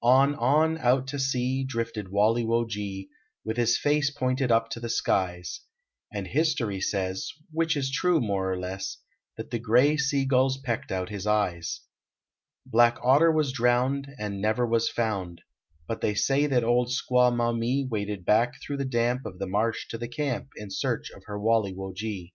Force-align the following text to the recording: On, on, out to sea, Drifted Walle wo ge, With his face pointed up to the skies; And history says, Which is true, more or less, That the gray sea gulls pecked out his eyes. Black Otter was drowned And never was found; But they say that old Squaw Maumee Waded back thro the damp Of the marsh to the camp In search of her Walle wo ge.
On, 0.00 0.34
on, 0.36 0.78
out 0.78 1.06
to 1.08 1.18
sea, 1.18 1.62
Drifted 1.62 2.06
Walle 2.08 2.42
wo 2.46 2.64
ge, 2.66 3.06
With 3.44 3.58
his 3.58 3.76
face 3.76 4.08
pointed 4.10 4.50
up 4.50 4.70
to 4.70 4.80
the 4.80 4.88
skies; 4.88 5.60
And 6.10 6.26
history 6.26 6.80
says, 6.80 7.30
Which 7.50 7.76
is 7.76 7.90
true, 7.90 8.18
more 8.18 8.50
or 8.50 8.58
less, 8.58 8.96
That 9.36 9.50
the 9.50 9.58
gray 9.58 9.98
sea 9.98 10.24
gulls 10.24 10.56
pecked 10.56 10.90
out 10.90 11.10
his 11.10 11.26
eyes. 11.26 11.82
Black 12.64 12.96
Otter 13.02 13.30
was 13.30 13.52
drowned 13.52 14.08
And 14.18 14.40
never 14.40 14.66
was 14.66 14.88
found; 14.88 15.42
But 15.86 16.00
they 16.00 16.14
say 16.14 16.46
that 16.46 16.64
old 16.64 16.88
Squaw 16.88 17.30
Maumee 17.36 17.84
Waded 17.86 18.24
back 18.24 18.54
thro 18.62 18.78
the 18.78 18.86
damp 18.86 19.26
Of 19.26 19.38
the 19.38 19.46
marsh 19.46 19.86
to 19.88 19.98
the 19.98 20.08
camp 20.08 20.48
In 20.56 20.70
search 20.70 21.10
of 21.10 21.24
her 21.26 21.38
Walle 21.38 21.70
wo 21.74 21.92
ge. 21.94 22.32